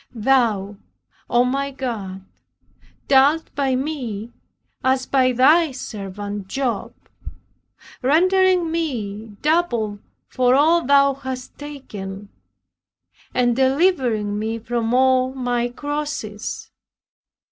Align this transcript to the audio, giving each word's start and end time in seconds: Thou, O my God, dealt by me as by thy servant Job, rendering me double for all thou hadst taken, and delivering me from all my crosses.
Thou, 0.15 0.77
O 1.29 1.43
my 1.45 1.69
God, 1.69 2.25
dealt 3.07 3.53
by 3.53 3.75
me 3.75 4.31
as 4.83 5.05
by 5.05 5.31
thy 5.31 5.71
servant 5.73 6.47
Job, 6.47 6.95
rendering 8.01 8.71
me 8.71 9.37
double 9.43 9.99
for 10.27 10.55
all 10.55 10.83
thou 10.83 11.13
hadst 11.13 11.55
taken, 11.59 12.29
and 13.35 13.55
delivering 13.55 14.39
me 14.39 14.57
from 14.57 14.91
all 14.91 15.35
my 15.35 15.69
crosses. 15.69 16.71